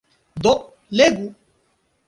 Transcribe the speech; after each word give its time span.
Do, 0.47 0.53
legu! 0.97 1.31